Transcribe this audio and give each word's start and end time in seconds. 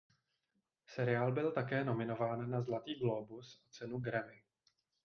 Seriál 0.85 1.31
byl 1.31 1.51
také 1.51 1.83
nominován 1.83 2.49
na 2.49 2.61
Zlatý 2.61 2.95
glóbus 2.95 3.63
a 3.65 3.69
cenu 3.73 3.99
Grammy. 3.99 4.43